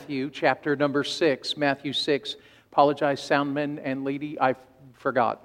[0.00, 1.58] Matthew, chapter number 6.
[1.58, 2.36] Matthew 6.
[2.72, 4.54] Apologize, soundman and lady, I
[4.94, 5.44] forgot.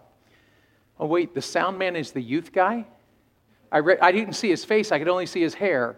[0.98, 2.86] Oh, wait, the soundman is the youth guy?
[3.70, 5.98] I, re- I didn't see his face, I could only see his hair.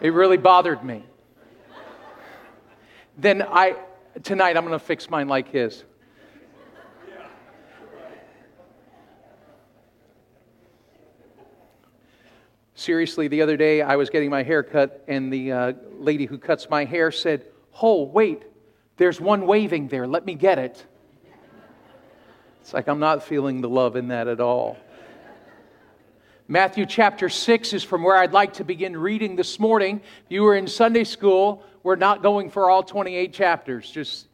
[0.00, 1.04] It really bothered me.
[3.18, 3.76] Then I,
[4.22, 5.84] tonight, I'm going to fix mine like his.
[12.76, 16.36] Seriously, the other day I was getting my hair cut, and the uh, lady who
[16.36, 17.46] cuts my hair said,
[17.80, 18.42] Oh, wait,
[18.98, 20.06] there's one waving there.
[20.06, 20.84] Let me get it.
[22.60, 24.76] It's like I'm not feeling the love in that at all.
[26.48, 30.02] Matthew chapter 6 is from where I'd like to begin reading this morning.
[30.26, 33.90] If you were in Sunday school, we're not going for all 28 chapters.
[33.90, 34.28] Just,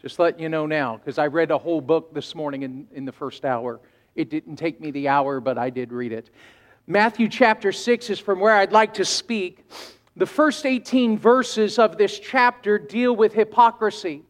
[0.00, 3.04] just letting you know now, because I read a whole book this morning in, in
[3.04, 3.80] the first hour.
[4.14, 6.30] It didn't take me the hour, but I did read it.
[6.86, 9.66] Matthew chapter 6 is from where I'd like to speak.
[10.16, 14.22] The first 18 verses of this chapter deal with hypocrisy.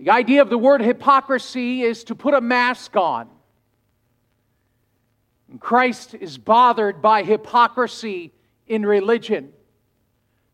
[0.00, 3.28] The idea of the word hypocrisy is to put a mask on.
[5.48, 8.32] And Christ is bothered by hypocrisy
[8.66, 9.52] in religion.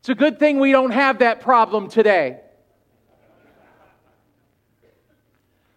[0.01, 2.41] It's a good thing we don't have that problem today.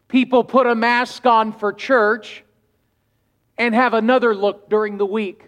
[0.10, 2.44] People put a mask on for church
[3.58, 5.44] and have another look during the week.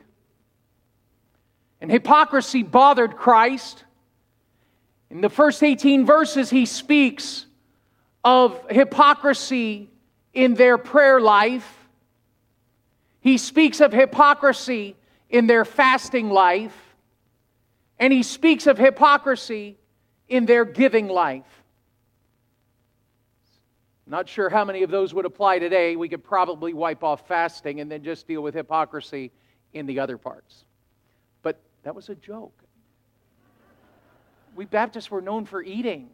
[1.81, 3.83] And hypocrisy bothered Christ.
[5.09, 7.45] In the first 18 verses, he speaks
[8.23, 9.89] of hypocrisy
[10.33, 11.87] in their prayer life.
[13.21, 14.95] He speaks of hypocrisy
[15.30, 16.76] in their fasting life.
[17.97, 19.77] And he speaks of hypocrisy
[20.27, 21.58] in their giving life.
[24.09, 25.95] Not sure how many of those would apply today.
[25.95, 29.31] We could probably wipe off fasting and then just deal with hypocrisy
[29.73, 30.65] in the other parts.
[31.43, 32.64] But that was a joke.
[34.55, 36.09] We Baptists were known for eating.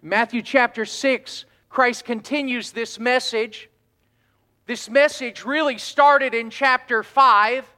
[0.00, 3.68] Matthew chapter 6, Christ continues this message.
[4.64, 7.68] This message really started in chapter 5.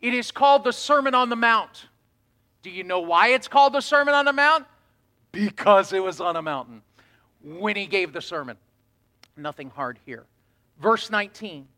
[0.00, 1.86] It is called the Sermon on the Mount.
[2.62, 4.66] Do you know why it's called the Sermon on the Mount?
[5.36, 6.82] Because it was on a mountain
[7.42, 8.56] when he gave the sermon.
[9.36, 10.24] Nothing hard here.
[10.80, 11.68] Verse 19.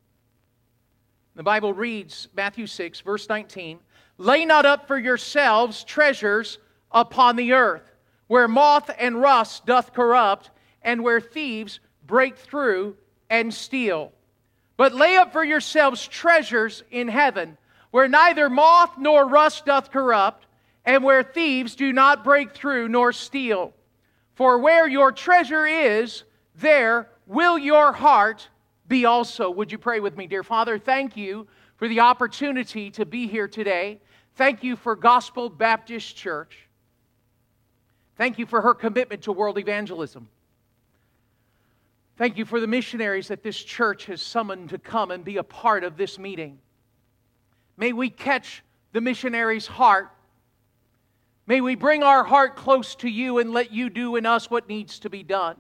[1.34, 3.80] The Bible reads, Matthew 6, verse 19
[4.16, 6.58] Lay not up for yourselves treasures
[6.91, 7.96] upon the earth,
[8.26, 10.50] where moth and rust doth corrupt,
[10.82, 12.96] and where thieves break through
[13.30, 14.12] and steal.
[14.76, 17.56] But lay up for yourselves treasures in heaven,
[17.90, 20.46] where neither moth nor rust doth corrupt,
[20.88, 23.75] and where thieves do not break through nor steal.
[24.32, 28.49] For where your treasure is, there will your heart
[28.88, 29.50] be also.
[29.50, 30.78] Would you pray with me, dear Father?
[30.78, 34.00] Thank you for the opportunity to be here today.
[34.37, 36.66] Thank you for Gospel Baptist Church.
[38.16, 40.26] Thank you for her commitment to world evangelism.
[42.16, 45.44] Thank you for the missionaries that this church has summoned to come and be a
[45.44, 46.59] part of this meeting.
[47.76, 50.09] May we catch the missionary's heart
[51.48, 54.69] May we bring our heart close to you and let you do in us what
[54.69, 55.56] needs to be done.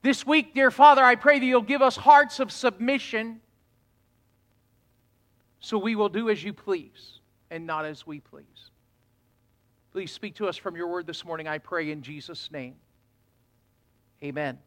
[0.00, 3.42] This week, dear Father, I pray that you'll give us hearts of submission
[5.60, 7.20] so we will do as you please
[7.50, 8.70] and not as we please.
[9.92, 12.76] Please speak to us from your word this morning, I pray in Jesus' name.
[14.22, 14.58] Amen.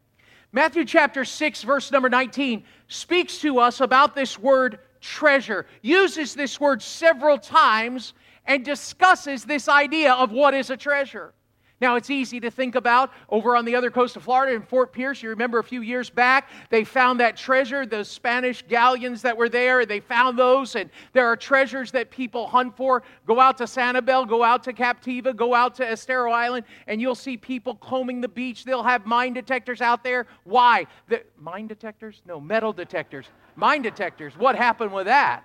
[0.52, 6.60] Matthew chapter 6, verse number 19, speaks to us about this word treasure, uses this
[6.60, 8.14] word several times
[8.48, 11.32] and discusses this idea of what is a treasure.
[11.80, 14.92] Now, it's easy to think about over on the other coast of Florida in Fort
[14.92, 15.22] Pierce.
[15.22, 19.48] You remember a few years back, they found that treasure, the Spanish galleons that were
[19.48, 19.86] there.
[19.86, 23.04] They found those, and there are treasures that people hunt for.
[23.26, 27.14] Go out to Sanibel, go out to Captiva, go out to Estero Island, and you'll
[27.14, 28.64] see people combing the beach.
[28.64, 30.26] They'll have mine detectors out there.
[30.42, 30.84] Why?
[31.06, 32.22] The, mine detectors?
[32.26, 33.26] No, metal detectors.
[33.54, 34.36] Mine detectors.
[34.36, 35.44] What happened with that?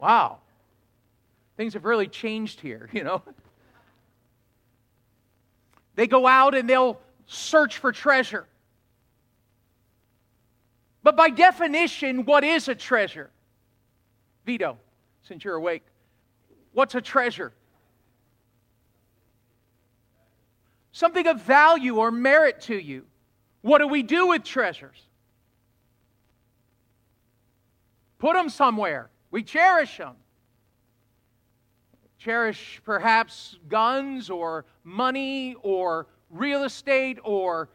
[0.00, 0.38] Wow.
[1.58, 3.20] Things have really changed here, you know.
[5.96, 8.46] They go out and they'll search for treasure.
[11.02, 13.30] But by definition, what is a treasure?
[14.46, 14.78] Vito,
[15.22, 15.82] since you're awake,
[16.72, 17.52] what's a treasure?
[20.92, 23.04] Something of value or merit to you.
[23.62, 25.02] What do we do with treasures?
[28.20, 29.10] Put them somewhere.
[29.32, 30.14] We cherish them
[32.18, 37.68] cherish perhaps guns or money or real estate or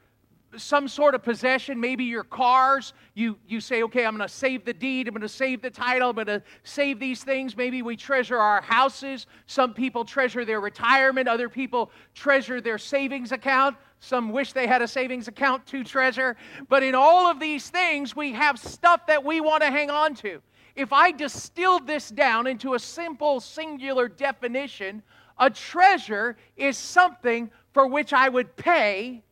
[0.57, 2.93] some sort of possession, maybe your cars.
[3.15, 5.69] You, you say, okay, I'm going to save the deed, I'm going to save the
[5.69, 7.57] title, I'm going to save these things.
[7.57, 9.27] Maybe we treasure our houses.
[9.47, 13.77] Some people treasure their retirement, other people treasure their savings account.
[13.99, 16.35] Some wish they had a savings account to treasure.
[16.67, 20.13] But in all of these things, we have stuff that we want to hang on
[20.15, 20.41] to.
[20.75, 25.03] If I distilled this down into a simple, singular definition,
[25.37, 29.23] a treasure is something for which I would pay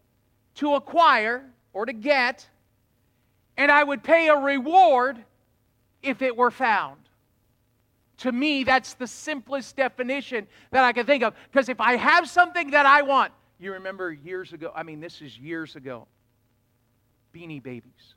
[0.56, 2.48] to acquire or to get,
[3.58, 5.24] and I would pay a reward
[6.04, 6.98] if it were found.
[8.18, 11.34] To me, that's the simplest definition that I can think of.
[11.52, 15.22] Because if I have something that I want, you remember years ago, I mean, this
[15.22, 16.08] is years ago,
[17.34, 18.16] beanie babies.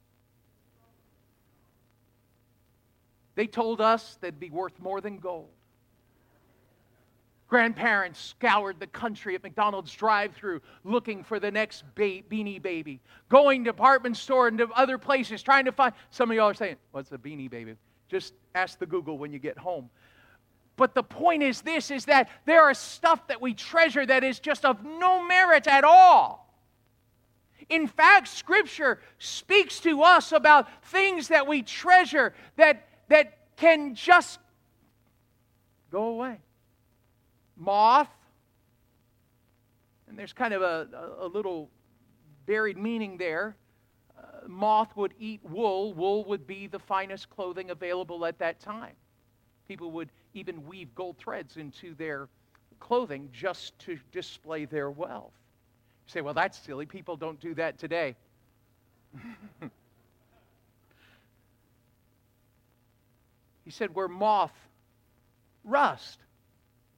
[3.35, 5.49] They told us they'd be worth more than gold.
[7.49, 13.01] Grandparents scoured the country at McDonald's drive through looking for the next ba- beanie baby.
[13.29, 15.95] Going to department store and to other places trying to find.
[16.11, 17.77] Some of y'all are saying, What's a beanie baby?
[18.09, 19.91] Just ask the Google when you get home.
[20.77, 24.41] But the point is this is that there are stuff that we treasure that is
[24.41, 26.45] just of no merit at all.
[27.69, 34.39] In fact, Scripture speaks to us about things that we treasure that, that can just
[35.91, 36.39] go away
[37.57, 38.09] moth,
[40.09, 40.89] and there's kind of a,
[41.21, 41.71] a, little
[42.47, 43.57] buried meaning there.
[44.19, 45.93] Uh, moth would eat wool.
[45.95, 48.95] Wool would be the finest clothing available at that time.
[49.67, 52.29] People would even weave gold threads into their
[52.81, 55.33] clothing just to display their wealth.
[56.07, 56.87] You say, well, that's silly.
[56.87, 58.15] People don't do that today.
[63.65, 64.53] he said, where moth
[65.65, 66.21] rust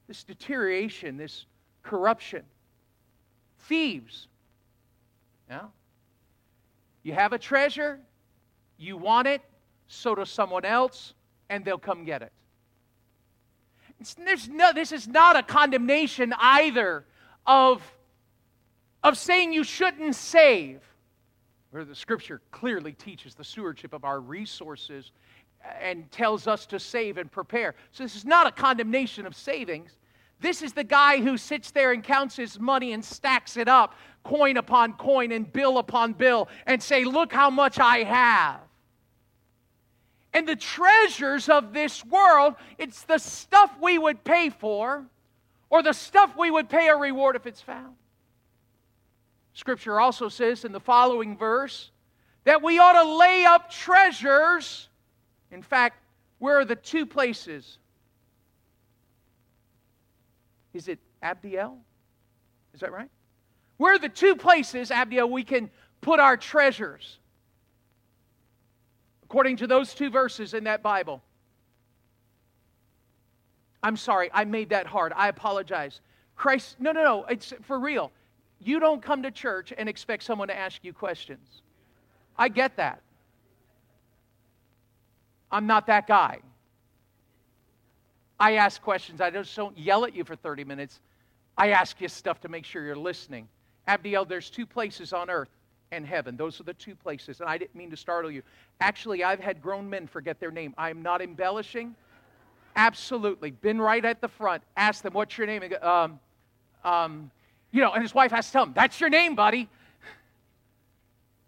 [0.07, 1.45] this deterioration, this
[1.83, 2.43] corruption.
[3.59, 4.27] Thieves.
[5.49, 5.65] Yeah?
[7.03, 7.99] You have a treasure,
[8.77, 9.41] you want it,
[9.87, 11.13] so does someone else,
[11.49, 12.31] and they'll come get it.
[14.17, 17.03] There's no, this is not a condemnation either
[17.45, 17.81] of,
[19.03, 20.81] of saying you shouldn't save,
[21.71, 25.11] where the scripture clearly teaches the stewardship of our resources
[25.81, 27.75] and tells us to save and prepare.
[27.91, 29.97] So this is not a condemnation of savings.
[30.39, 33.95] This is the guy who sits there and counts his money and stacks it up,
[34.23, 38.59] coin upon coin and bill upon bill, and say, Look how much I have.
[40.33, 45.05] And the treasures of this world, it's the stuff we would pay for,
[45.69, 47.95] or the stuff we would pay a reward if it's found.
[49.53, 51.89] Scripture also says in the following verse
[52.43, 54.87] that we ought to lay up treasures
[55.51, 55.99] in fact,
[56.39, 57.77] where are the two places?
[60.73, 61.77] Is it Abdiel?
[62.73, 63.09] Is that right?
[63.77, 65.69] Where are the two places, Abdiel, we can
[66.01, 67.19] put our treasures?
[69.23, 71.21] According to those two verses in that Bible.
[73.83, 75.13] I'm sorry, I made that hard.
[75.15, 76.01] I apologize.
[76.35, 78.11] Christ, no, no, no, it's for real.
[78.59, 81.61] You don't come to church and expect someone to ask you questions.
[82.37, 83.01] I get that.
[85.51, 86.39] I'm not that guy.
[88.39, 89.21] I ask questions.
[89.21, 90.99] I just don't yell at you for 30 minutes.
[91.57, 93.47] I ask you stuff to make sure you're listening.
[93.87, 95.49] Abdiel, there's two places on earth
[95.91, 96.37] and heaven.
[96.37, 97.39] Those are the two places.
[97.39, 98.43] And I didn't mean to startle you.
[98.79, 100.75] Actually, I've had grown men forget their name.
[100.77, 101.95] I am not embellishing.
[102.75, 103.51] Absolutely.
[103.51, 104.61] Been right at the front.
[104.75, 105.63] Ask them, what's your name?
[105.81, 106.19] Um,
[106.83, 107.31] um,
[107.71, 109.67] you know, and his wife has to tell him, that's your name, buddy.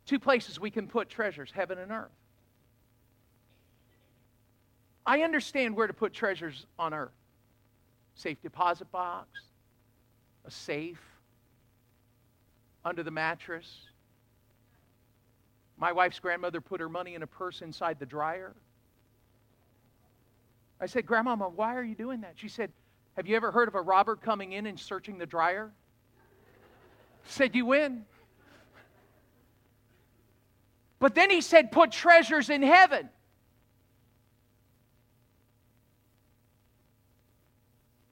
[0.06, 2.10] Two places we can put treasures, heaven and earth.
[5.06, 7.12] I understand where to put treasures on earth
[8.16, 9.30] safe deposit box,
[10.44, 11.00] a safe,
[12.84, 13.86] under the mattress.
[15.78, 18.54] My wife's grandmother put her money in a purse inside the dryer.
[20.82, 22.34] I said, Grandmama, why are you doing that?
[22.36, 22.72] She said,
[23.16, 25.72] Have you ever heard of a robber coming in and searching the dryer?
[27.26, 28.06] said, You win.
[31.00, 33.10] But then he said, Put treasures in heaven.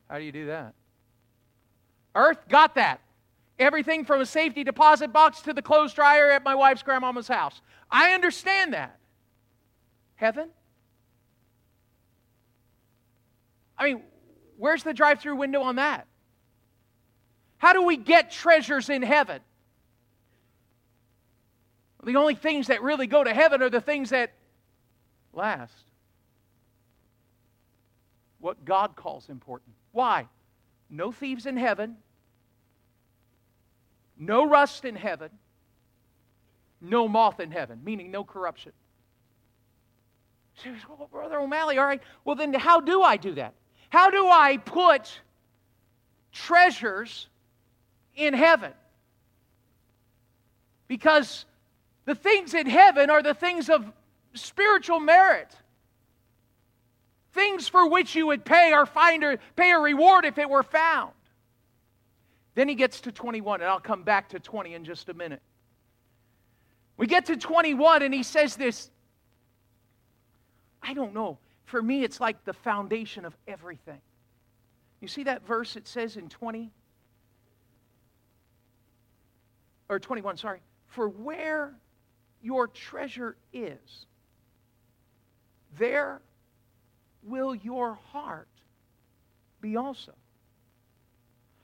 [0.10, 0.74] How do you do that?
[2.16, 3.02] Earth got that.
[3.60, 7.62] Everything from a safety deposit box to the clothes dryer at my wife's grandmama's house.
[7.90, 8.98] I understand that.
[10.16, 10.50] Heaven?
[13.78, 14.04] I mean,
[14.58, 16.08] where's the drive through window on that?
[17.58, 19.42] How do we get treasures in heaven?
[22.04, 24.34] The only things that really go to heaven are the things that
[25.34, 25.87] last.
[28.40, 29.74] What God calls important.
[29.92, 30.28] Why?
[30.90, 31.98] No thieves in heaven,
[34.18, 35.30] no rust in heaven,
[36.80, 38.72] No moth in heaven, meaning no corruption.
[40.64, 43.54] Says, well, Brother O'Malley, all right, well, then how do I do that?
[43.90, 45.22] How do I put
[46.32, 47.28] treasures
[48.16, 48.74] in heaven?
[50.88, 51.46] Because
[52.06, 53.86] the things in heaven are the things of
[54.34, 55.56] spiritual merit.
[57.34, 60.64] Things for which you would pay or find or pay a reward if it were
[60.64, 61.12] found.
[62.56, 65.42] Then he gets to 21, and I'll come back to 20 in just a minute.
[66.98, 68.90] We get to 21, and he says this
[70.82, 71.38] I don't know.
[71.66, 74.00] For me, it's like the foundation of everything.
[75.02, 76.72] You see that verse it says in 20?
[79.90, 80.62] Or 21, sorry.
[80.88, 81.76] For where
[82.42, 84.06] your treasure is,
[85.78, 86.22] there
[87.28, 88.48] will your heart
[89.62, 90.14] be also.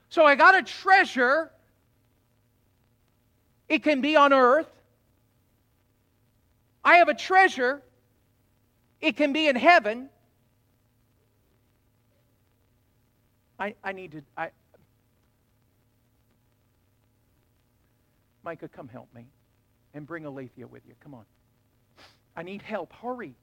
[0.10, 1.52] So I got a treasure.
[3.70, 4.70] It can be on earth.
[6.84, 7.82] I have a treasure.
[9.02, 10.10] It can be in heaven.
[13.58, 14.22] I, I need to.
[14.38, 14.50] I,
[18.44, 19.26] Micah, come help me.
[19.94, 20.96] And bring Alethea with you.
[21.00, 21.26] Come on.
[22.36, 22.92] I need help.
[22.94, 23.36] Hurry.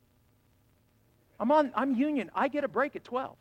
[1.41, 2.31] I'm on I'm union.
[2.35, 3.35] I get a break at 12.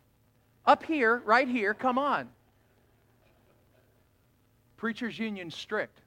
[0.65, 2.29] Up here, right here, come on.
[4.77, 5.99] Preachers Union strict.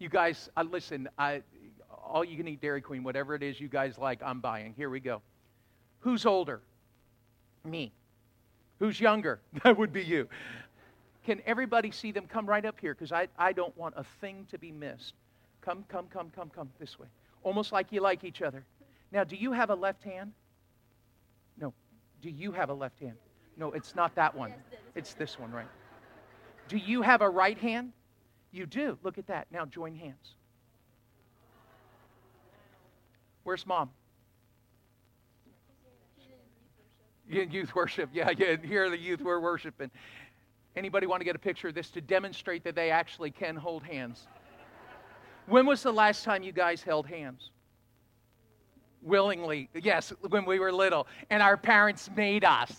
[0.00, 1.42] You guys, uh, listen, I,
[2.04, 4.74] all you can eat Dairy Queen, whatever it is you guys like, I'm buying.
[4.76, 5.22] Here we go.
[6.00, 6.60] Who's older?
[7.64, 7.92] Me.
[8.80, 9.40] Who's younger?
[9.64, 10.28] That would be you.
[11.24, 12.26] Can everybody see them?
[12.26, 15.14] Come right up here because I, I don't want a thing to be missed.
[15.60, 17.06] Come, come, come, come, come this way.
[17.44, 18.64] Almost like you like each other.
[19.10, 20.32] Now, do you have a left hand?
[21.58, 21.72] No.
[22.20, 23.16] Do you have a left hand?
[23.56, 24.54] No, it's not that one.
[24.94, 25.66] It's this one, right?
[26.68, 27.92] Do you have a right hand?
[28.52, 28.98] You do.
[29.02, 29.46] Look at that.
[29.50, 30.34] Now join hands.
[33.42, 33.90] Where's mom?
[37.28, 38.10] Youth worship.
[38.12, 38.56] Yeah, yeah.
[38.62, 39.90] Here the youth we're worshiping.
[40.76, 43.82] Anybody want to get a picture of this to demonstrate that they actually can hold
[43.82, 44.28] hands?
[45.46, 47.50] When was the last time you guys held hands?
[49.02, 49.68] Willingly.
[49.74, 51.06] Yes, when we were little.
[51.30, 52.72] And our parents made us.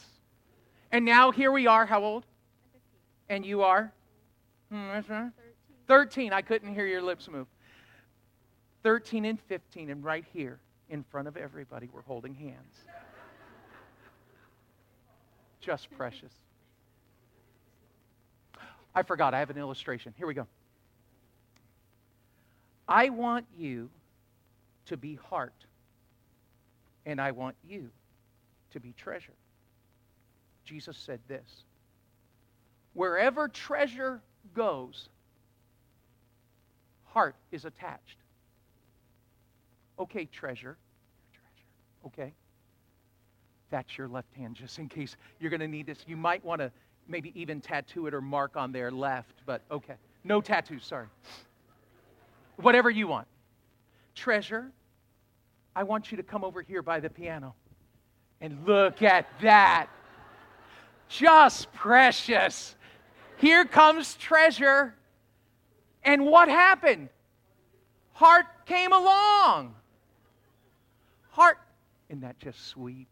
[0.91, 1.85] And now here we are.
[1.85, 2.25] How old?
[3.29, 3.93] And you are?
[4.71, 5.31] Hmm, that's right.
[5.88, 6.29] 13.
[6.31, 6.33] 13.
[6.33, 7.47] I couldn't hear your lips move.
[8.83, 10.59] 13 and 15, and right here
[10.89, 12.75] in front of everybody, we're holding hands.
[15.59, 16.31] Just precious.
[18.95, 20.13] I forgot, I have an illustration.
[20.17, 20.47] Here we go.
[22.88, 23.89] I want you
[24.88, 25.53] to be heart,
[27.06, 27.89] and I want you
[28.72, 29.34] to be treasure.
[30.65, 31.63] Jesus said this
[32.94, 34.22] Wherever treasure
[34.53, 35.10] goes,
[37.06, 38.18] heart is attached.
[40.00, 40.77] Okay, treasure.
[41.34, 42.08] Treasure.
[42.08, 42.34] Okay.
[43.70, 46.03] That's your left hand, just in case you're going to need this.
[46.08, 46.72] You might want to
[47.08, 49.96] maybe even tattoo it or mark on there left, but okay.
[50.24, 51.08] No tattoos, sorry.
[52.58, 53.27] Whatever you want.
[54.15, 54.72] Treasure,
[55.79, 57.55] I want you to come over here by the piano
[58.41, 59.88] and look at that.
[61.07, 62.75] Just precious.
[63.38, 64.93] Here comes treasure.
[66.03, 67.07] And what happened?
[68.12, 69.74] Heart came along.
[71.29, 71.59] Heart,
[72.09, 73.07] isn't that just sweet?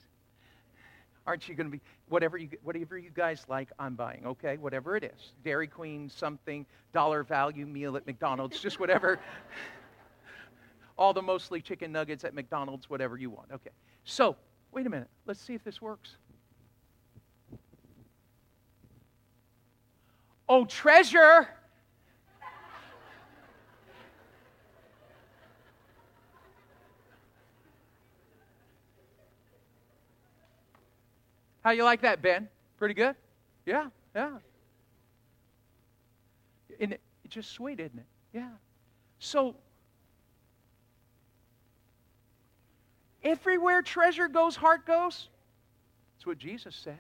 [1.25, 3.69] Aren't you going to be whatever you whatever you guys like?
[3.79, 4.25] I'm buying.
[4.25, 9.21] Okay, whatever it is, Dairy Queen, something, dollar value meal at McDonald's, just whatever.
[10.97, 13.51] All the mostly chicken nuggets at McDonald's, whatever you want.
[13.53, 13.71] Okay.
[14.03, 14.35] So
[14.71, 15.09] wait a minute.
[15.25, 16.17] Let's see if this works.
[20.49, 21.49] Oh, treasure.
[31.63, 32.47] How you like that, Ben?
[32.77, 33.13] Pretty good?
[33.65, 34.37] Yeah, yeah.
[36.79, 38.05] And it, it's just sweet, isn't it?
[38.31, 38.51] Yeah.
[39.19, 39.53] So,
[43.27, 45.27] everywhere treasure goes, heart goes.
[46.15, 46.99] That's what Jesus said.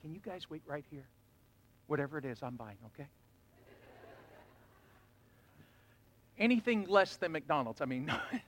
[0.00, 1.06] Can you guys wait right here?
[1.86, 3.06] Whatever it is, I'm buying, okay?
[6.38, 7.80] Anything less than McDonald's.
[7.80, 8.12] I mean,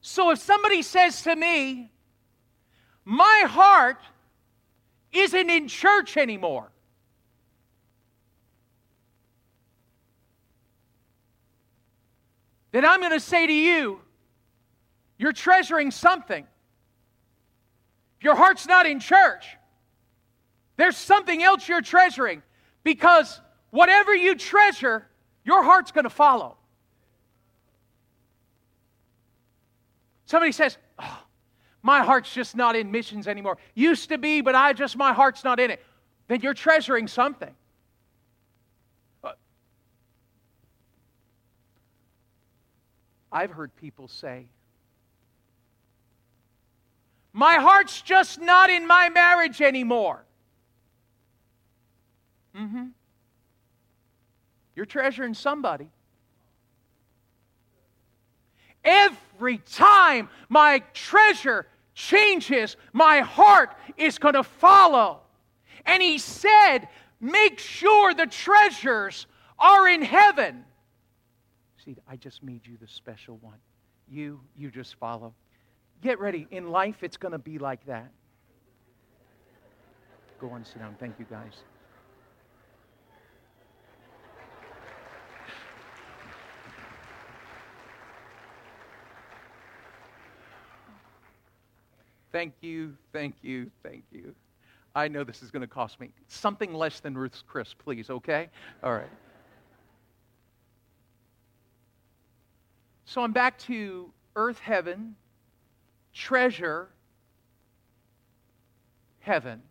[0.00, 1.90] so if somebody says to me,
[3.04, 3.98] my heart
[5.12, 6.70] isn't in church anymore.
[12.74, 14.00] Then I'm going to say to you,
[15.16, 16.44] you're treasuring something
[18.20, 19.56] your heart's not in church,
[20.76, 22.42] there's something else you're treasuring.
[22.82, 23.40] Because
[23.70, 25.06] whatever you treasure,
[25.44, 26.56] your heart's going to follow.
[30.26, 31.22] Somebody says, oh,
[31.82, 33.58] my heart's just not in missions anymore.
[33.74, 35.84] Used to be, but I just, my heart's not in it.
[36.26, 37.54] Then you're treasuring something.
[43.34, 44.46] I've heard people say,
[47.32, 50.24] my heart's just not in my marriage anymore.
[52.56, 52.86] Mm-hmm.
[54.76, 55.88] You're treasuring somebody.
[58.84, 65.22] Every time my treasure changes, my heart is going to follow.
[65.84, 66.86] And he said,
[67.20, 69.26] Make sure the treasures
[69.58, 70.64] are in heaven.
[72.08, 73.58] I just made you the special one.
[74.08, 75.34] You, you just follow.
[76.02, 76.46] Get ready.
[76.50, 78.10] In life, it's going to be like that.
[80.38, 80.96] Go on, sit down.
[80.98, 81.52] Thank you, guys.
[92.32, 94.34] Thank you, thank you, thank you.
[94.92, 98.48] I know this is going to cost me something less than Ruth's Chris, please, okay?
[98.82, 99.08] All right.
[103.14, 105.14] So I'm back to earth, heaven,
[106.12, 106.88] treasure,
[109.20, 109.62] heaven.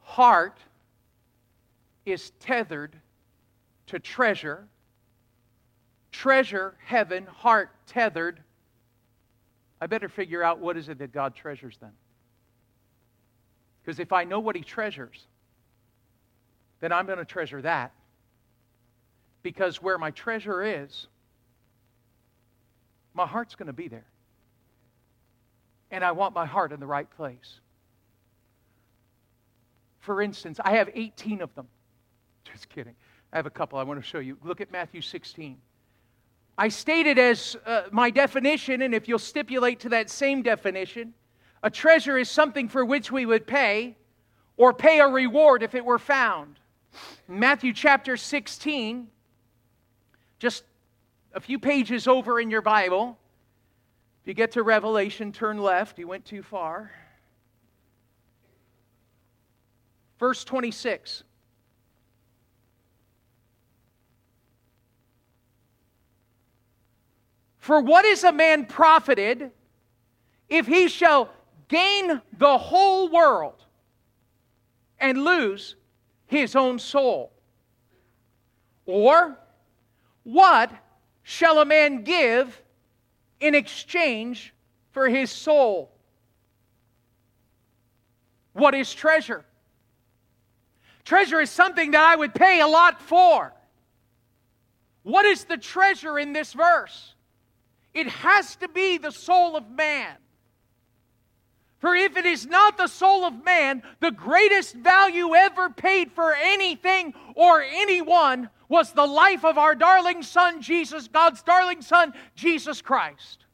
[0.00, 0.58] Heart
[2.06, 2.96] is tethered
[3.88, 4.68] to treasure.
[6.12, 8.40] Treasure, heaven, heart tethered
[9.78, 11.92] I better figure out what is it that God treasures then.
[13.84, 15.26] Because if I know what He treasures,
[16.80, 17.92] then I'm going to treasure that.
[19.46, 21.06] Because where my treasure is,
[23.14, 24.08] my heart's going to be there.
[25.92, 27.60] And I want my heart in the right place.
[30.00, 31.68] For instance, I have 18 of them.
[32.52, 32.96] Just kidding.
[33.32, 34.36] I have a couple I want to show you.
[34.42, 35.58] Look at Matthew 16.
[36.58, 41.14] I stated as uh, my definition, and if you'll stipulate to that same definition,
[41.62, 43.94] a treasure is something for which we would pay
[44.56, 46.58] or pay a reward if it were found.
[47.28, 49.06] Matthew chapter 16,
[50.38, 50.64] just
[51.32, 53.18] a few pages over in your Bible.
[54.22, 55.98] If you get to Revelation, turn left.
[55.98, 56.90] You went too far.
[60.18, 61.24] Verse 26.
[67.58, 69.50] For what is a man profited
[70.48, 71.30] if he shall
[71.68, 73.64] gain the whole world
[75.00, 75.74] and lose
[76.26, 77.32] his own soul?
[78.86, 79.36] Or
[80.26, 80.72] what
[81.22, 82.60] shall a man give
[83.38, 84.52] in exchange
[84.90, 85.92] for his soul?
[88.52, 89.44] What is treasure?
[91.04, 93.54] Treasure is something that I would pay a lot for.
[95.04, 97.14] What is the treasure in this verse?
[97.94, 100.16] It has to be the soul of man.
[101.78, 106.34] For if it is not the soul of man, the greatest value ever paid for
[106.34, 112.80] anything or anyone was the life of our darling Son, Jesus, God's darling Son, Jesus
[112.80, 113.44] Christ.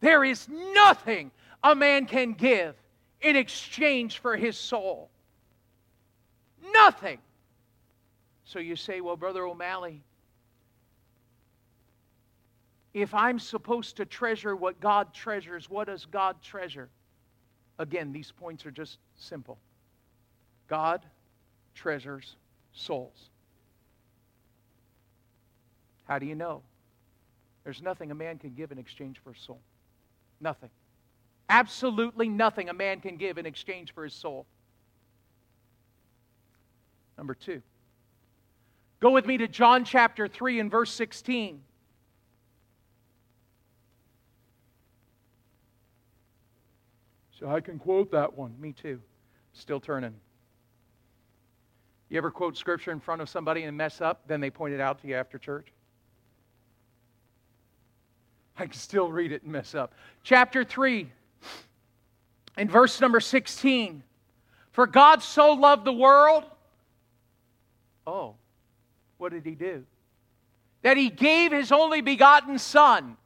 [0.00, 1.30] There is nothing
[1.62, 2.76] a man can give
[3.20, 5.10] in exchange for his soul.
[6.72, 7.18] Nothing.
[8.44, 10.02] So you say, well, Brother O'Malley,
[13.00, 16.88] if I'm supposed to treasure what God treasures, what does God treasure?
[17.78, 19.58] Again, these points are just simple.
[20.68, 21.04] God
[21.74, 22.36] treasures
[22.72, 23.30] souls.
[26.06, 26.62] How do you know?
[27.64, 29.60] There's nothing a man can give in exchange for a soul.
[30.40, 30.70] Nothing.
[31.50, 34.46] Absolutely nothing a man can give in exchange for his soul.
[37.16, 37.62] Number two.
[39.00, 41.62] Go with me to John chapter 3 and verse 16.
[47.38, 48.54] So I can quote that one.
[48.60, 49.00] Me too.
[49.52, 50.14] Still turning.
[52.08, 54.80] You ever quote scripture in front of somebody and mess up, then they point it
[54.80, 55.68] out to you after church?
[58.56, 59.94] I can still read it and mess up.
[60.24, 61.08] Chapter 3,
[62.56, 64.02] in verse number 16.
[64.72, 66.44] For God so loved the world.
[68.06, 68.34] Oh,
[69.18, 69.84] what did he do?
[70.82, 73.16] That he gave his only begotten Son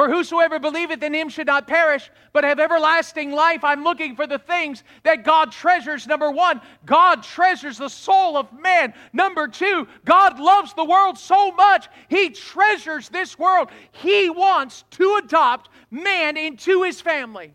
[0.00, 3.62] for whosoever believeth in him should not perish, but have everlasting life.
[3.62, 6.06] I'm looking for the things that God treasures.
[6.06, 8.94] Number one, God treasures the soul of man.
[9.12, 13.68] Number two, God loves the world so much, he treasures this world.
[13.92, 17.52] He wants to adopt man into his family.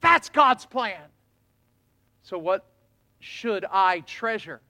[0.00, 1.02] That's God's plan.
[2.24, 2.66] So, what
[3.20, 4.60] should I treasure?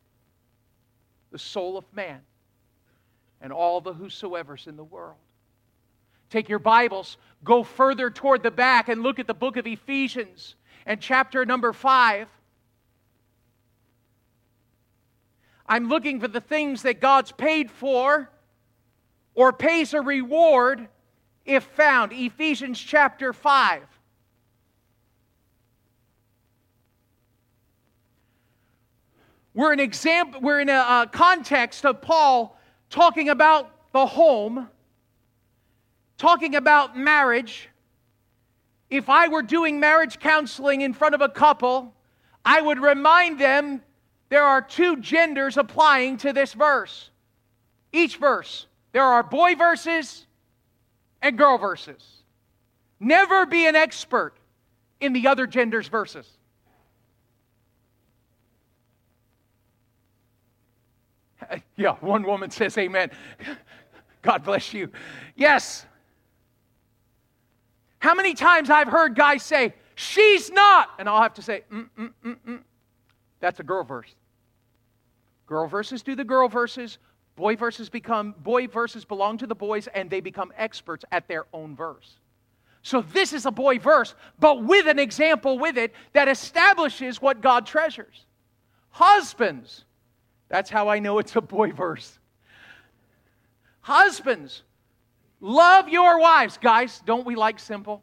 [1.33, 2.21] The soul of man
[3.41, 5.17] and all the whosoever's in the world.
[6.31, 10.55] Take your Bibles, go further toward the back, and look at the book of Ephesians
[10.87, 12.29] and chapter number 5.
[15.67, 18.31] I'm looking for the things that God's paid for
[19.35, 20.89] or pays a reward
[21.45, 22.13] if found.
[22.13, 23.83] Ephesians chapter 5.
[29.53, 32.57] We're an example, we're in a, a context of Paul
[32.89, 34.69] talking about the home,
[36.21, 37.71] talking about marriage.
[38.91, 41.95] If I were doing marriage counseling in front of a couple,
[42.45, 43.81] I would remind them
[44.29, 47.09] there are two genders applying to this verse.
[47.91, 48.67] Each verse.
[48.93, 50.27] There are boy verses
[51.23, 52.05] and girl verses.
[53.01, 54.35] Never be an expert
[55.01, 56.29] in the other gender's verses.
[61.77, 63.11] Yeah, one woman says, Amen.
[64.23, 64.91] God bless you.
[65.35, 65.87] Yes.
[68.01, 70.89] How many times I've heard guys say, She's not.
[70.99, 72.63] And I'll have to say, mm, mm, mm, mm.
[73.39, 74.15] That's a girl verse.
[75.47, 76.97] Girl verses do the girl verses.
[77.37, 81.45] Boy verses become boy verses belong to the boys and they become experts at their
[81.53, 82.17] own verse.
[82.81, 87.43] So this is a boy verse, but with an example with it that establishes what
[87.43, 88.25] God treasures.
[88.89, 89.85] Husbands,
[90.49, 92.19] that's how I know it's a boy verse.
[93.83, 94.63] Husbands,
[95.41, 96.59] love your wives.
[96.59, 98.03] Guys, don't we like simple?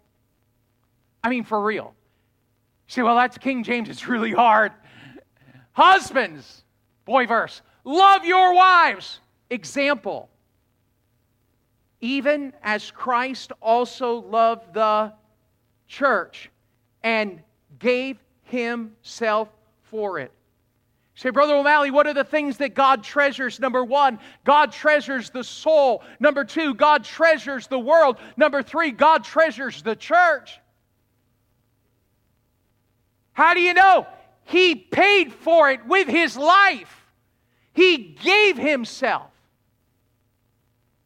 [1.24, 1.94] I mean, for real.
[2.88, 3.90] You say, well, that's King James.
[3.90, 4.72] It's really hard.
[5.74, 6.64] Husbands,
[7.06, 9.20] boy verse, love your wives.
[9.50, 10.30] Example.
[12.02, 15.14] Even as Christ also loved the
[15.88, 16.52] church
[17.04, 17.42] and
[17.80, 19.50] gave himself
[19.82, 20.32] for it
[21.18, 23.60] say, Brother O'Malley, what are the things that God treasures?
[23.60, 26.04] Number one, God treasures the soul.
[26.20, 28.18] Number two, God treasures the world.
[28.38, 30.60] Number three, God treasures the church.
[33.34, 34.06] How do you know?
[34.46, 37.06] He paid for it with his life,
[37.74, 39.32] he gave himself.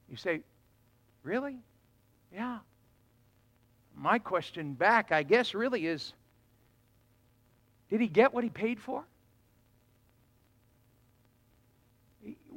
[0.09, 0.41] You say,
[1.23, 1.57] Really?
[2.33, 2.59] Yeah.
[3.95, 6.13] My question back, I guess, really is
[7.89, 9.03] Did he get what he paid for?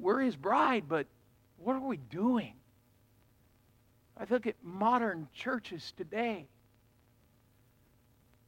[0.04, 1.06] We're his bride, but
[1.56, 2.52] what are we doing?
[4.18, 6.46] I look at modern churches today.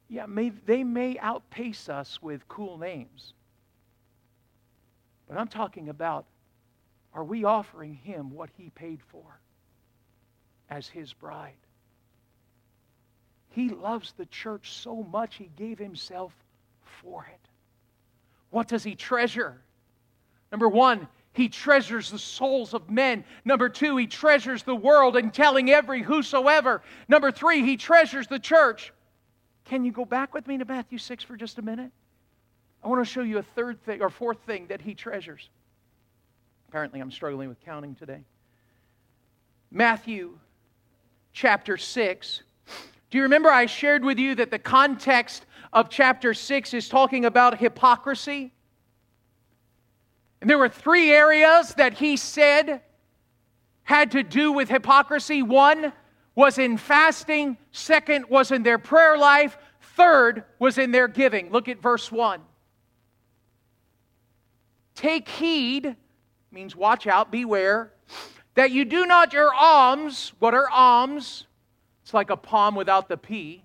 [0.07, 3.33] Yeah, may, they may outpace us with cool names.
[5.27, 6.25] But I'm talking about
[7.11, 9.39] are we offering him what he paid for
[10.69, 11.57] as his bride?
[13.49, 16.33] He loves the church so much, he gave himself
[17.01, 17.49] for it.
[18.51, 19.59] What does he treasure?
[20.51, 23.23] Number one, he treasures the souls of men.
[23.45, 26.81] Number two, he treasures the world and telling every whosoever.
[27.07, 28.91] Number three, he treasures the church.
[29.63, 31.91] Can you go back with me to Matthew 6 for just a minute?
[32.83, 35.47] I want to show you a third thing or fourth thing that he treasures.
[36.69, 38.23] Apparently, I'm struggling with counting today.
[39.69, 40.39] Matthew
[41.33, 42.41] chapter 6.
[43.11, 47.25] Do you remember I shared with you that the context of chapter 6 is talking
[47.25, 48.53] about hypocrisy?
[50.41, 52.81] And there were three areas that he said
[53.83, 55.41] had to do with hypocrisy.
[55.41, 55.93] One
[56.35, 59.57] was in fasting, second was in their prayer life,
[59.95, 61.49] third was in their giving.
[61.51, 62.41] Look at verse 1.
[64.93, 65.95] Take heed,
[66.51, 67.93] means watch out, beware,
[68.55, 70.33] that you do not your alms.
[70.39, 71.45] What are alms?
[72.03, 73.63] It's like a palm without the P.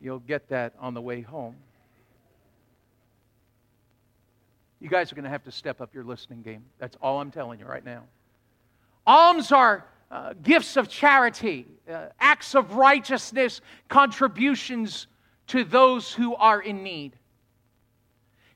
[0.00, 1.56] You'll get that on the way home.
[4.80, 6.64] You guys are going to have to step up your listening game.
[6.78, 8.04] That's all I'm telling you right now.
[9.06, 15.06] Alms are uh, gifts of charity, uh, acts of righteousness, contributions
[15.48, 17.16] to those who are in need.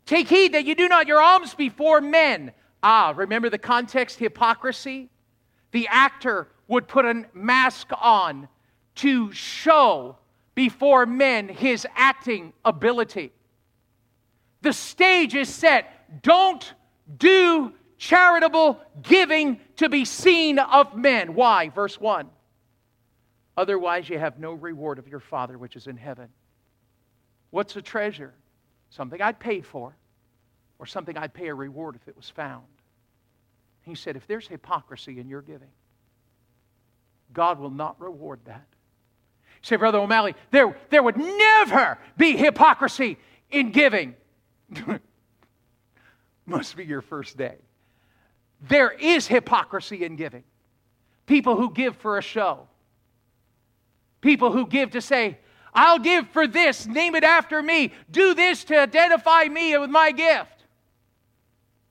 [0.07, 2.53] Take heed that you do not your alms before men.
[2.83, 5.11] Ah, remember the context hypocrisy?
[5.73, 8.49] The actor would put a mask on
[8.97, 10.17] to show
[10.55, 13.33] before men his acting ability.
[14.63, 16.73] The stage is set don't
[17.19, 21.35] do charitable giving to be seen of men.
[21.35, 21.69] Why?
[21.71, 22.29] Verse 1.
[23.57, 26.29] Otherwise, you have no reward of your Father which is in heaven.
[27.51, 28.35] What's a treasure?
[28.91, 29.97] Something I'd pay for,
[30.79, 32.65] or something I'd pay a reward if it was found.
[33.83, 35.71] He said, if there's hypocrisy in your giving,
[37.33, 38.67] God will not reward that.
[39.63, 43.19] say, Brother O'Malley, there, there would never be hypocrisy
[43.51, 44.15] in giving.
[46.47, 47.57] Must be your first day.
[48.69, 50.45] There is hypocrisy in giving.
[51.27, 52.69] People who give for a show,
[54.21, 55.39] people who give to say,
[55.73, 60.13] I'll give for this, name it after me, do this to identify me with my
[60.13, 60.51] gift.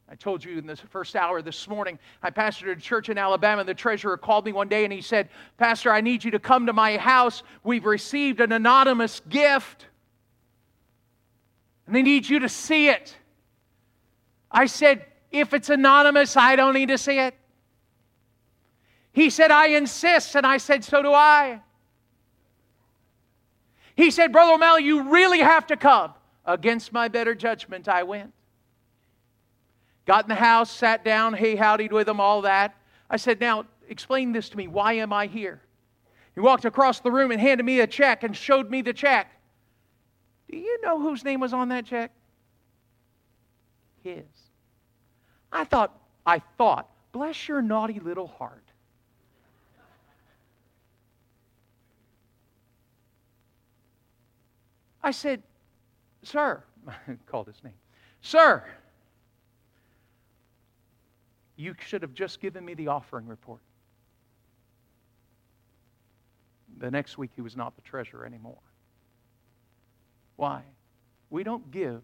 [0.08, 3.64] I told you in the first hour this morning, I pastored a church in Alabama.
[3.64, 6.68] The treasurer called me one day and he said, Pastor, I need you to come
[6.68, 7.42] to my house.
[7.64, 9.88] We've received an anonymous gift,
[11.88, 13.18] and they need you to see it.
[14.54, 17.34] I said, If it's anonymous, I don't need to see it.
[19.12, 20.36] He said, I insist.
[20.36, 21.60] And I said, So do I.
[23.96, 26.14] He said, Brother O'Malley, you really have to come.
[26.46, 28.34] Against my better judgment, I went.
[30.06, 32.76] Got in the house, sat down, hey, howdied with them, all that.
[33.10, 34.68] I said, Now, explain this to me.
[34.68, 35.62] Why am I here?
[36.36, 39.32] He walked across the room and handed me a check and showed me the check.
[40.50, 42.12] Do you know whose name was on that check?
[44.04, 44.43] His.
[45.54, 48.64] I thought, I thought, bless your naughty little heart.
[55.04, 55.44] I said,
[56.24, 56.64] Sir,
[57.28, 57.74] called his name,
[58.22, 58.64] Sir,
[61.56, 63.62] you should have just given me the offering report.
[66.80, 68.58] The next week, he was not the treasurer anymore.
[70.36, 70.64] Why?
[71.30, 72.02] We don't give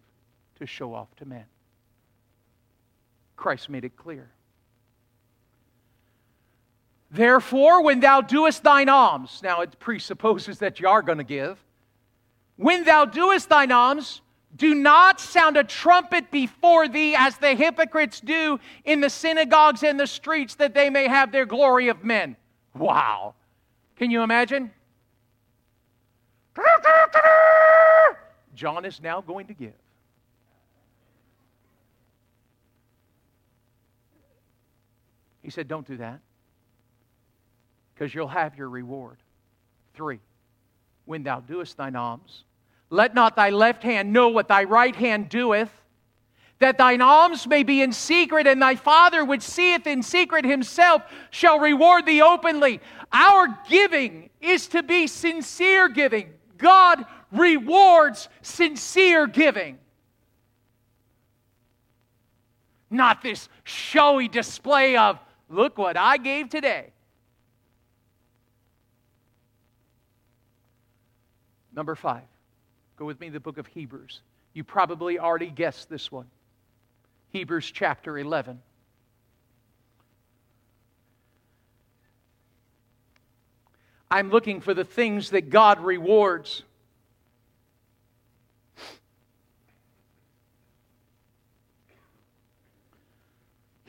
[0.60, 1.46] to show off to men.
[3.40, 4.30] Christ made it clear.
[7.10, 11.58] Therefore, when thou doest thine alms, now it presupposes that you are going to give.
[12.56, 14.20] When thou doest thine alms,
[14.54, 19.98] do not sound a trumpet before thee as the hypocrites do in the synagogues and
[19.98, 22.36] the streets that they may have their glory of men.
[22.74, 23.34] Wow.
[23.96, 24.70] Can you imagine?
[28.54, 29.79] John is now going to give.
[35.50, 36.20] He said, Don't do that
[37.92, 39.16] because you'll have your reward.
[39.94, 40.20] Three,
[41.06, 42.44] when thou doest thine alms,
[42.88, 45.72] let not thy left hand know what thy right hand doeth,
[46.60, 51.02] that thine alms may be in secret, and thy Father which seeth in secret himself
[51.30, 52.80] shall reward thee openly.
[53.12, 56.32] Our giving is to be sincere giving.
[56.58, 59.80] God rewards sincere giving.
[62.88, 65.18] Not this showy display of,
[65.50, 66.92] look what I gave today.
[71.74, 72.22] Number five.
[72.96, 74.20] Go with me to the book of Hebrews.
[74.52, 76.26] You probably already guessed this one.
[77.30, 78.60] Hebrews chapter 11.
[84.10, 86.64] I'm looking for the things that God rewards.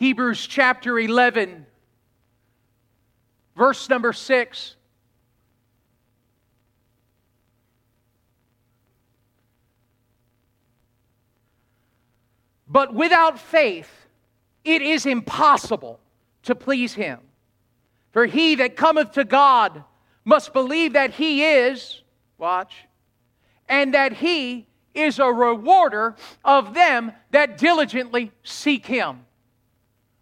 [0.01, 1.63] Hebrews chapter 11,
[3.55, 4.75] verse number 6.
[12.67, 13.91] But without faith,
[14.63, 15.99] it is impossible
[16.45, 17.19] to please him.
[18.11, 19.83] For he that cometh to God
[20.25, 22.01] must believe that he is,
[22.39, 22.73] watch,
[23.69, 29.27] and that he is a rewarder of them that diligently seek him.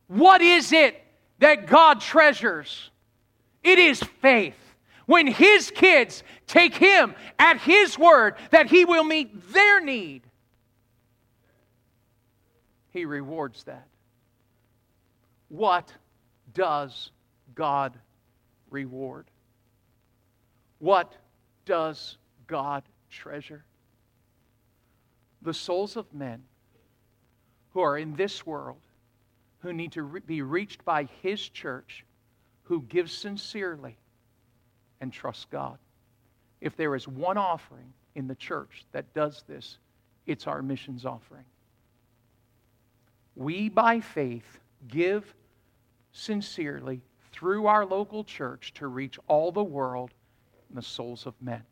[0.10, 1.00] What is it
[1.38, 2.90] that God treasures?
[3.64, 4.56] It is faith.
[5.06, 10.24] When his kids take him at his word that he will meet their need,
[12.92, 13.88] he rewards that.
[15.48, 15.94] What
[16.54, 17.12] does
[17.54, 17.94] God
[18.72, 19.28] reward?
[20.80, 21.14] What
[21.66, 22.18] does
[22.48, 23.64] God treasure?
[25.44, 26.44] The souls of men
[27.74, 28.82] who are in this world,
[29.60, 32.06] who need to re- be reached by His church,
[32.64, 33.98] who give sincerely
[35.02, 35.78] and trust God.
[36.62, 39.78] If there is one offering in the church that does this,
[40.26, 41.46] it's our missions offering
[43.40, 45.34] we by faith give
[46.12, 50.12] sincerely through our local church to reach all the world
[50.68, 51.64] and the souls of men.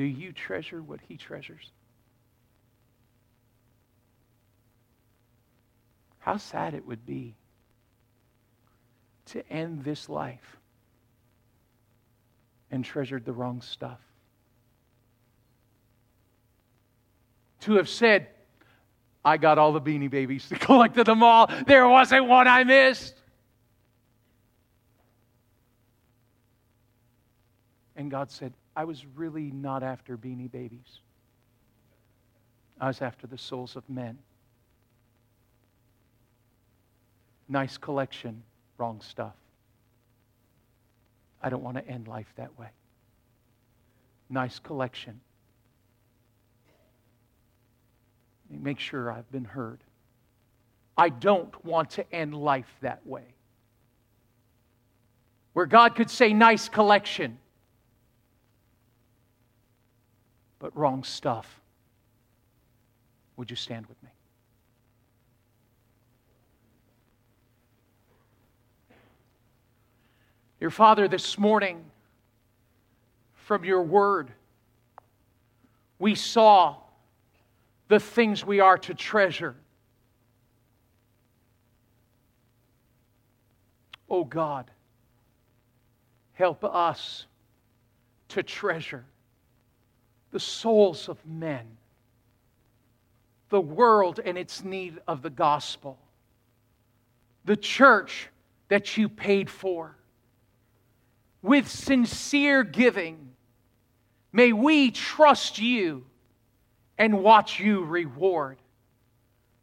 [0.00, 1.72] Do you treasure what he treasures?
[6.20, 7.34] How sad it would be
[9.26, 10.56] to end this life
[12.70, 14.00] and treasured the wrong stuff.
[17.60, 18.28] To have said,
[19.22, 21.50] I got all the beanie babies to collect at the mall.
[21.66, 23.20] There wasn't one I missed.
[27.96, 31.00] And God said, I was really not after beanie babies.
[32.80, 34.18] I was after the souls of men.
[37.48, 38.42] Nice collection,
[38.78, 39.34] wrong stuff.
[41.42, 42.68] I don't want to end life that way.
[44.28, 45.20] Nice collection.
[48.48, 49.80] Make sure I've been heard.
[50.96, 53.24] I don't want to end life that way.
[55.52, 57.38] Where God could say, nice collection,
[60.60, 61.60] but wrong stuff.
[63.36, 64.10] Would you stand with me?
[70.60, 71.82] Dear Father, this morning,
[73.32, 74.30] from your word,
[75.98, 76.76] we saw
[77.88, 79.56] the things we are to treasure.
[84.08, 84.70] Oh God,
[86.34, 87.24] help us
[88.28, 89.04] to treasure
[90.30, 91.66] the souls of men,
[93.48, 95.98] the world and its need of the gospel,
[97.44, 98.28] the church
[98.68, 99.96] that you paid for.
[101.42, 103.32] With sincere giving,
[104.32, 106.04] may we trust you
[106.98, 108.58] and watch you reward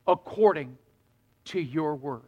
[0.08, 0.78] according
[1.46, 2.24] to your word.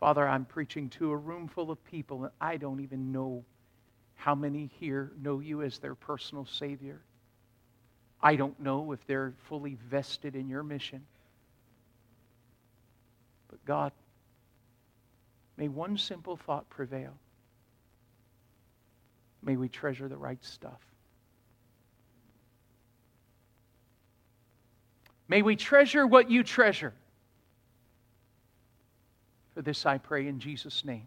[0.00, 3.44] Father, I'm preaching to a room full of people, and I don't even know
[4.18, 7.00] how many here know you as their personal Savior?
[8.20, 11.06] I don't know if they're fully vested in your mission.
[13.46, 13.92] But God,
[15.56, 17.12] may one simple thought prevail.
[19.40, 20.80] May we treasure the right stuff.
[25.28, 26.92] May we treasure what you treasure.
[29.54, 31.06] For this I pray in Jesus' name